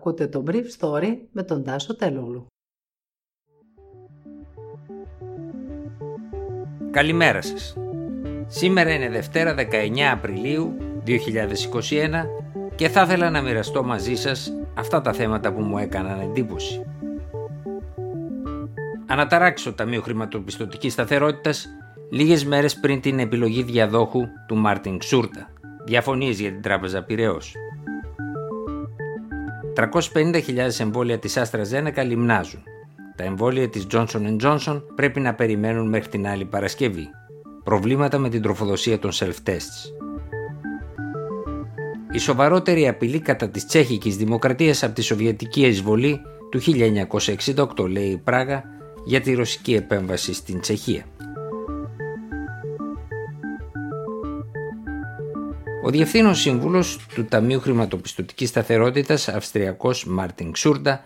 [0.00, 2.46] Ακούτε το Brief Story με τον Τάσο Τελούλου.
[6.90, 7.76] Καλημέρα σας.
[8.46, 10.76] Σήμερα είναι Δευτέρα 19 Απριλίου
[11.06, 11.12] 2021
[12.74, 16.86] και θα ήθελα να μοιραστώ μαζί σας αυτά τα θέματα που μου έκαναν εντύπωση.
[19.06, 21.68] Αναταράξει το Ταμείο Χρηματοπιστωτικής Σταθερότητας
[22.10, 25.50] λίγες μέρες πριν την επιλογή διαδόχου του Μάρτιν Ξούρτα.
[25.84, 27.54] Διαφωνίες για την Τράπεζα Πυραιός.
[29.76, 32.62] 350.000 εμβόλια της AstraZeneca λιμνάζουν.
[33.16, 37.08] Τα εμβόλια της Johnson Johnson πρέπει να περιμένουν μέχρι την άλλη Παρασκευή.
[37.64, 39.92] Προβλήματα με την τροφοδοσία των self-tests.
[42.12, 46.60] Η σοβαρότερη απειλή κατά της τσέχικης δημοκρατίας από τη σοβιετική εισβολή του
[47.76, 48.62] 1968 λέει η Πράγα
[49.04, 51.04] για τη ρωσική επέμβαση στην Τσεχία.
[55.82, 61.04] Ο Διευθύνων Σύμβουλος του Ταμείου Χρηματοπιστωτικής Σταθερότητας, Αυστριακός Μάρτιν Ξούρντα,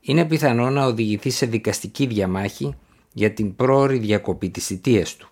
[0.00, 2.74] είναι πιθανό να οδηγηθεί σε δικαστική διαμάχη
[3.12, 5.28] για την πρόορη διακοπή της θητείας του.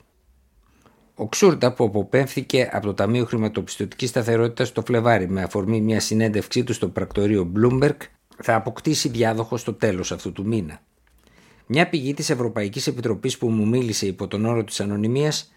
[1.15, 6.65] Ο Ξούρντα, που αποπέμφθηκε από το Ταμείο Χρηματοπιστωτικής Σταθερότητας το Φλεβάρι με αφορμή μια συνέντευξή
[6.65, 7.97] του στο πρακτορείο Bloomberg,
[8.43, 10.81] θα αποκτήσει διάδοχο στο τέλος αυτού του μήνα.
[11.67, 15.54] Μια πηγή της Ευρωπαϊκής Επιτροπής που μου μίλησε υπό τον όρο της ανωνυμίας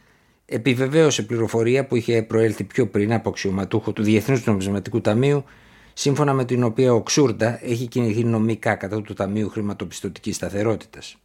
[0.50, 5.44] επιβεβαίωσε πληροφορία που είχε προέλθει πιο πριν από αξιωματούχο του Διεθνούς Νομισματικού Ταμείου,
[5.94, 11.18] σύμφωνα με την οποία ο Ξούρντα έχει κινηθεί νομικά κατά του Ταμείου Χρηματοπιστωτικής Σταθερότητας.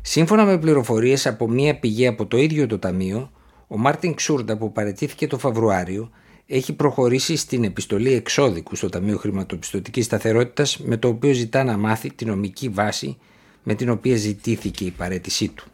[0.00, 3.30] Σύμφωνα με πληροφορίες από μία πηγή από το ίδιο το Ταμείο,
[3.66, 6.10] ο Μάρτιν Ξούρντα που παρετήθηκε το Φεβρουάριο
[6.46, 12.12] έχει προχωρήσει στην επιστολή εξώδικου στο Ταμείο Χρηματοπιστωτικής Σταθερότητας με το οποίο ζητά να μάθει
[12.12, 13.16] τη νομική βάση
[13.62, 15.64] με την οποία ζητήθηκε η παρέτησή του.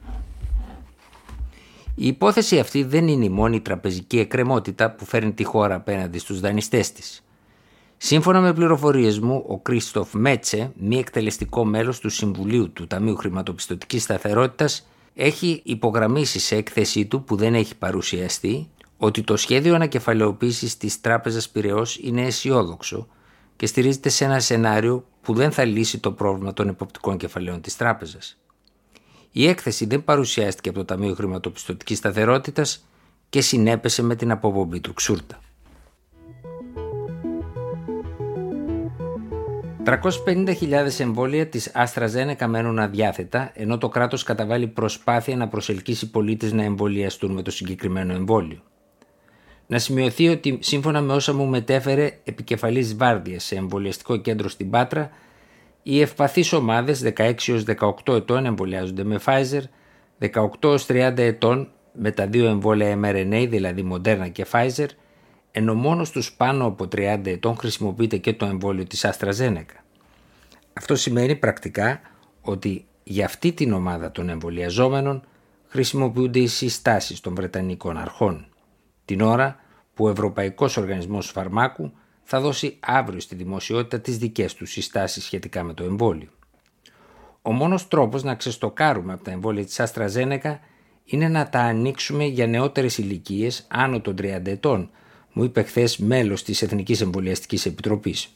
[1.97, 6.41] Η υπόθεση αυτή δεν είναι η μόνη τραπεζική εκκρεμότητα που φέρνει τη χώρα απέναντι στους
[6.41, 7.25] δανειστές της.
[7.97, 14.03] Σύμφωνα με πληροφορίες μου, ο Κρίστοφ Μέτσε, μη εκτελεστικό μέλος του Συμβουλίου του Ταμείου Χρηματοπιστωτικής
[14.03, 21.00] Σταθερότητας, έχει υπογραμμίσει σε έκθεσή του που δεν έχει παρουσιαστεί ότι το σχέδιο ανακεφαλαιοποίησης της
[21.00, 23.06] Τράπεζας Πυραιός είναι αισιόδοξο
[23.56, 27.76] και στηρίζεται σε ένα σενάριο που δεν θα λύσει το πρόβλημα των εποπτικών κεφαλαίων της
[27.76, 28.38] τράπεζας.
[29.37, 32.84] Η έκθεση δεν παρουσιάστηκε από το Ταμείο Χρηματοπιστωτικής Σταθερότητας
[33.28, 35.41] και συνέπεσε με την αποπομπή του Ξούρτα.
[39.84, 46.62] 350.000 εμβόλια της AstraZeneca μένουν αδιάθετα, ενώ το κράτος καταβάλει προσπάθεια να προσελκύσει πολίτες να
[46.62, 48.62] εμβολιαστούν με το συγκεκριμένο εμβόλιο.
[49.67, 55.11] Να σημειωθεί ότι σύμφωνα με όσα μου μετέφερε επικεφαλής βάρδιας σε εμβολιαστικό κέντρο στην Πάτρα,
[55.87, 57.12] οι ευπαθείς ομάδες
[58.06, 59.62] 16-18 ετών εμβολιάζονται με Pfizer,
[60.61, 64.87] 18-30 ετών με τα δύο εμβόλια mRNA, δηλαδή Moderna και Pfizer,
[65.50, 69.83] ενώ μόνος στους πάνω από 30 ετών χρησιμοποιείται και το εμβόλιο της AstraZeneca.
[70.73, 72.00] Αυτό σημαίνει πρακτικά
[72.41, 75.23] ότι για αυτή την ομάδα των εμβολιαζόμενων
[75.67, 78.47] χρησιμοποιούνται οι συστάσεις των Βρετανικών αρχών,
[79.05, 79.56] την ώρα
[79.94, 81.93] που ο Ευρωπαϊκός Οργανισμός Φαρμάκου
[82.25, 86.29] θα δώσει αύριο στη δημοσιότητα τις δικές του συστάσεις σχετικά με το εμβόλιο.
[87.43, 90.59] Ο μόνος τρόπος να ξεστοκάρουμε από τα εμβόλια της AstraZeneca
[91.05, 94.91] είναι να τα ανοίξουμε για νεότερες ηλικίες άνω των 30 ετών,
[95.33, 98.29] μου είπε χθες μέλος της Εθνικής Εμβολιαστικής Επιτροπής.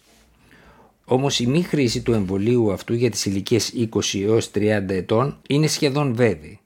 [1.04, 5.66] Όμως η μη χρήση του εμβολίου αυτού για τις ηλικίες 20 έως 30 ετών είναι
[5.66, 6.60] σχεδόν βέβαιη.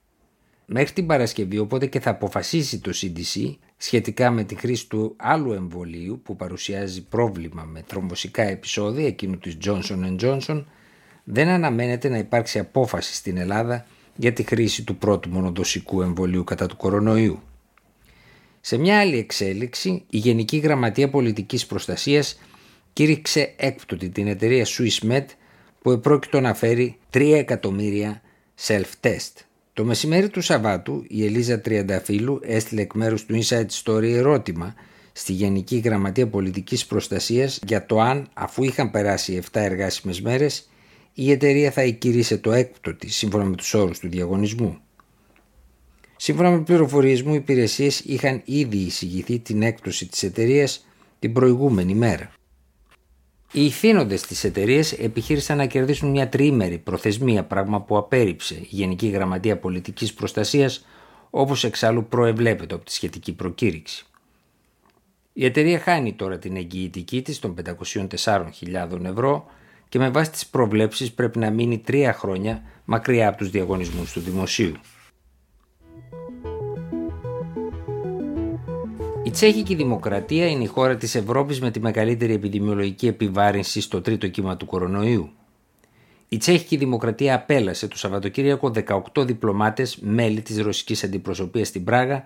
[0.66, 3.54] Μέχρι την Παρασκευή οπότε και θα αποφασίσει το CDC
[3.84, 9.56] σχετικά με τη χρήση του άλλου εμβολίου που παρουσιάζει πρόβλημα με τρομβωσικά επεισόδια εκείνου της
[9.64, 10.64] Johnson Johnson
[11.24, 16.66] δεν αναμένεται να υπάρξει απόφαση στην Ελλάδα για τη χρήση του πρώτου μονοδοσικού εμβολίου κατά
[16.66, 17.42] του κορονοϊού.
[18.60, 22.40] Σε μια άλλη εξέλιξη, η Γενική Γραμματεία Πολιτικής Προστασίας
[22.92, 25.26] κήρυξε έκπτωτη την εταιρεία SwissMed
[25.80, 28.22] που επρόκειτο να φέρει 3 εκατομμύρια
[28.66, 29.32] self-test
[29.74, 34.74] το μεσημέρι του Σαββάτου η Ελίζα Τριανταφύλου έστειλε εκ μέρους του Inside Story ερώτημα
[35.12, 40.68] στη Γενική Γραμματεία Πολιτικής Προστασίας για το αν αφού είχαν περάσει 7 εργάσιμες μέρες
[41.14, 44.78] η εταιρεία θα εκκηρύσει το έκπτω της σύμφωνα με τους όρους του διαγωνισμού.
[46.16, 50.86] Σύμφωνα με πληροφορίες μου οι υπηρεσίες είχαν ήδη εισηγηθεί την έκπτωση της εταιρείας
[51.18, 52.32] την προηγούμενη μέρα.
[53.54, 59.08] Οι ηθήνοντες της εταιρείας επιχείρησαν να κερδίσουν μια τριήμερη προθεσμία, πράγμα που απέρριψε η Γενική
[59.08, 60.86] Γραμματεία Πολιτικής Προστασίας,
[61.30, 64.06] όπως εξάλλου προεβλέπεται από τη σχετική προκήρυξη.
[65.32, 67.54] Η εταιρεία χάνει τώρα την εγγυητική της των
[68.24, 69.46] 504.000 ευρώ
[69.88, 74.20] και με βάση τις προβλέψεις πρέπει να μείνει τρία χρόνια μακριά από τους διαγωνισμούς του
[74.20, 74.74] δημοσίου.
[79.30, 84.56] Τσέχικη Δημοκρατία είναι η χώρα της Ευρώπης με τη μεγαλύτερη επιδημιολογική επιβάρυνση στο τρίτο κύμα
[84.56, 85.30] του κορονοϊού.
[86.28, 88.72] Η Τσέχικη Δημοκρατία απέλασε το Σαββατοκύριακο
[89.14, 92.24] 18 διπλωμάτες μέλη της ρωσικής αντιπροσωπείας στην Πράγα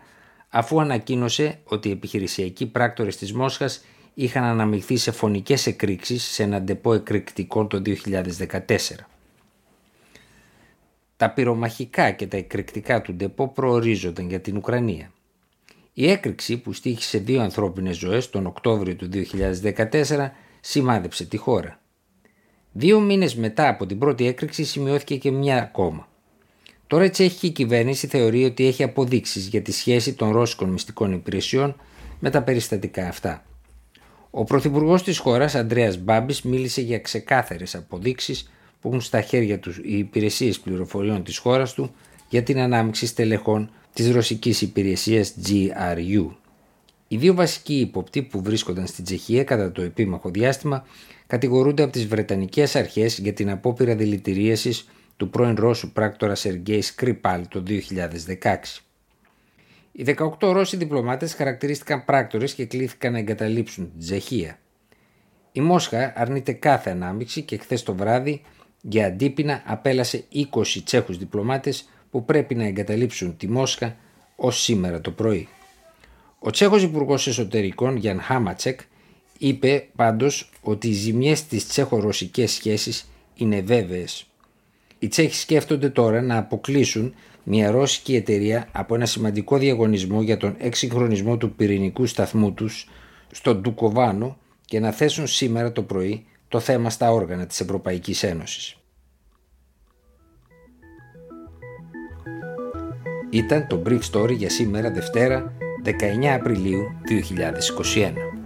[0.49, 3.85] αφού ανακοίνωσε ότι οι επιχειρησιακοί πράκτορες της Μόσχας
[4.15, 8.67] είχαν αναμειχθεί σε φωνικές εκρήξεις σε ένα ντεπό εκρηκτικό το 2014.
[11.17, 15.11] Τα πυρομαχικά και τα εκρηκτικά του ντεπό προορίζονταν για την Ουκρανία.
[15.99, 19.09] Η έκρηξη που στήχησε δύο ανθρώπινες ζωές τον Οκτώβριο του
[19.73, 21.81] 2014 σημάδεψε τη χώρα.
[22.73, 26.09] Δύο μήνες μετά από την πρώτη έκρηξη σημειώθηκε και μια ακόμα.
[26.87, 31.77] Τώρα η τσέχικη κυβέρνηση θεωρεί ότι έχει αποδείξεις για τη σχέση των ρώσικων μυστικών υπηρεσιών
[32.21, 33.45] με τα περιστατικά αυτά.
[34.31, 38.51] Ο πρωθυπουργός της χώρας, Αντρέας Μπάμπης, μίλησε για ξεκάθαρες αποδείξεις
[38.81, 41.95] που έχουν στα χέρια τους οι υπηρεσίες πληροφοριών της χώρας του
[42.29, 46.27] για την ανάμειξη στελεχών της ρωσικής υπηρεσίας GRU.
[47.09, 50.87] Οι δύο βασικοί υποπτοί που βρίσκονταν στην Τσεχία κατά το επίμαχο διάστημα
[51.27, 57.49] κατηγορούνται από τις Βρετανικές αρχές για την απόπειρα δηλητηρίασης του πρώην Ρώσου πράκτορα Σεργέη Σκρίπαλ
[57.49, 58.83] το 2016.
[59.93, 64.59] Οι 18 Ρώσοι διπλωμάτες χαρακτηρίστηκαν πράκτορες και κλήθηκαν να εγκαταλείψουν την Τσεχία.
[65.53, 68.43] Η Μόσχα αρνείται κάθε ανάμειξη και χθες το βράδυ
[68.81, 70.47] για αντίπεινα απέλασε 20
[70.85, 73.97] Τσέχους διπλωμάτες που πρέπει να εγκαταλείψουν τη Μόσχα
[74.37, 75.49] ως σήμερα το πρωί.
[76.39, 78.81] Ο Τσέχος Υπουργός Εσωτερικών Γιάν Χάματσεκ
[79.39, 84.27] είπε πάντως ότι οι ζημιές στις τσέχο-ρωσικές σχέσεις είναι βέβαιες.
[84.99, 90.55] Οι Τσέχοι σκέφτονται τώρα να αποκλείσουν μια ρώσικη εταιρεία από ένα σημαντικό διαγωνισμό για τον
[90.59, 92.89] εξυγχρονισμό του πυρηνικού σταθμού τους
[93.33, 98.77] στο Ντουκοβάνο και να θέσουν σήμερα το πρωί το θέμα στα όργανα της Ευρωπαϊκής Ένωσης.
[103.31, 105.53] Ήταν το Brief Story για σήμερα Δευτέρα
[105.85, 105.91] 19
[106.35, 108.46] Απριλίου 2021.